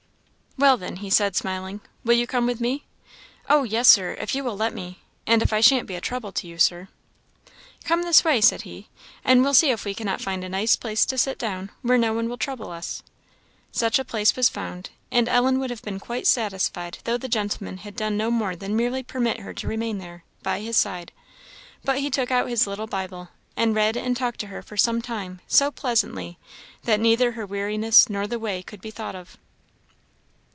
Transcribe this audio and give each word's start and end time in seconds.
"Well, 0.57 0.75
then," 0.77 0.97
he, 0.97 1.09
said 1.09 1.35
smiling, 1.37 1.79
"will 2.03 2.13
you 2.15 2.27
come 2.27 2.45
with 2.45 2.59
me?" 2.59 2.83
"Oh 3.49 3.63
yes, 3.63 3.87
Sir! 3.87 4.15
if 4.19 4.35
you 4.35 4.43
will 4.43 4.57
let 4.57 4.73
me 4.75 4.99
and 5.25 5.41
if 5.41 5.53
I 5.53 5.61
shan't 5.61 5.87
be 5.87 5.95
a 5.95 6.01
trouble 6.01 6.33
to 6.33 6.45
you, 6.45 6.57
Sir." 6.59 6.89
"Come 7.85 8.03
this 8.03 8.23
way," 8.25 8.41
said 8.41 8.61
he, 8.63 8.89
"and 9.23 9.41
we'll 9.43 9.53
see 9.55 9.71
if 9.71 9.85
we 9.85 9.93
cannot 9.95 10.19
find 10.21 10.43
a 10.43 10.49
nice 10.49 10.75
place 10.75 11.03
to 11.05 11.17
sit 11.17 11.39
down, 11.39 11.71
where 11.83 11.97
no 11.97 12.13
one 12.13 12.27
will 12.29 12.37
trouble 12.37 12.69
us." 12.69 13.01
Such 13.71 13.97
a 13.97 14.03
place 14.05 14.35
was 14.35 14.49
found. 14.49 14.89
And 15.09 15.27
Ellen 15.29 15.57
would 15.57 15.69
have 15.71 15.81
been 15.81 16.01
quite 16.01 16.27
satisfied 16.27 16.99
though 17.05 17.17
the 17.17 17.29
gentleman 17.29 17.77
had 17.77 17.95
done 17.95 18.17
no 18.17 18.29
more 18.29 18.55
than 18.55 18.75
merely 18.75 19.03
permit 19.03 19.39
her 19.39 19.53
to 19.55 19.67
remain 19.67 19.99
there, 19.99 20.25
by 20.43 20.59
his 20.59 20.75
side; 20.77 21.11
but 21.83 21.99
he 21.99 22.11
took 22.11 22.29
out 22.29 22.49
his 22.49 22.67
little 22.67 22.87
Bible, 22.87 23.29
and 23.55 23.73
read 23.73 23.95
and 23.97 24.15
talked 24.17 24.41
to 24.41 24.47
her 24.47 24.61
for 24.61 24.75
some 24.77 25.01
time 25.01 25.39
so 25.47 25.71
pleasantly 25.71 26.37
that 26.83 26.99
neither 26.99 27.31
her 27.31 27.45
weariness 27.47 28.09
nor 28.09 28.27
the 28.27 28.37
way 28.37 28.61
could 28.61 28.81
be 28.81 28.91
thought 28.91 29.15
of. 29.15 29.37